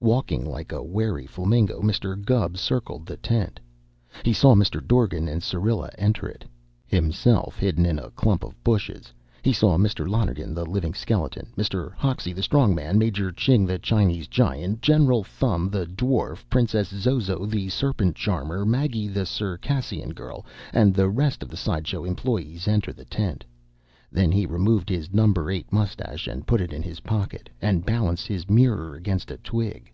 [0.00, 2.22] Walking like a wary flamingo, Mr.
[2.22, 3.58] Gubb circled the tent.
[4.22, 4.86] He saw Mr.
[4.86, 6.44] Dorgan and Syrilla enter it.
[6.86, 10.06] Himself hidden in a clump of bushes, he saw Mr.
[10.06, 11.94] Lonergan, the Living Skeleton; Mr.
[11.94, 17.46] Hoxie, the Strong Man; Major Ching, the Chinese Giant; General Thumb, the Dwarf; Princess Zozo,
[17.46, 20.44] the Serpent Charmer; Maggie, the Circassian Girl;
[20.74, 23.42] and the rest of the side show employees enter the tent.
[24.12, 28.26] Then he removed his Number Eight mustache and put it in his pocket, and balanced
[28.26, 29.90] his mirror against a twig.